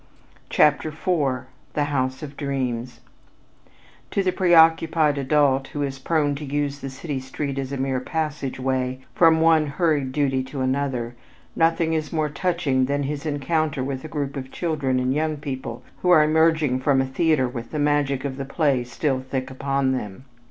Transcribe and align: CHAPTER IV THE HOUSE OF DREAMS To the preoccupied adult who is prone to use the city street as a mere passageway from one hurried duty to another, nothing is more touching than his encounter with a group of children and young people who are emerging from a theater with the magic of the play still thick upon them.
CHAPTER 0.49 0.89
IV 0.89 1.45
THE 1.75 1.83
HOUSE 1.83 2.23
OF 2.23 2.35
DREAMS 2.35 3.01
To 4.09 4.23
the 4.23 4.31
preoccupied 4.31 5.19
adult 5.19 5.67
who 5.67 5.83
is 5.83 5.99
prone 5.99 6.33
to 6.37 6.43
use 6.43 6.79
the 6.79 6.89
city 6.89 7.19
street 7.19 7.59
as 7.59 7.71
a 7.71 7.77
mere 7.77 7.99
passageway 7.99 9.01
from 9.13 9.41
one 9.41 9.67
hurried 9.67 10.11
duty 10.11 10.41
to 10.45 10.61
another, 10.61 11.13
nothing 11.55 11.93
is 11.93 12.11
more 12.11 12.29
touching 12.29 12.85
than 12.85 13.03
his 13.03 13.27
encounter 13.27 13.83
with 13.83 14.03
a 14.03 14.07
group 14.07 14.35
of 14.35 14.49
children 14.51 14.97
and 14.99 15.13
young 15.13 15.37
people 15.37 15.83
who 16.01 16.09
are 16.09 16.23
emerging 16.23 16.79
from 16.79 16.99
a 16.99 17.05
theater 17.05 17.47
with 17.47 17.69
the 17.69 17.77
magic 17.77 18.25
of 18.25 18.37
the 18.37 18.43
play 18.45 18.83
still 18.83 19.19
thick 19.19 19.51
upon 19.51 19.91
them. 19.91 20.25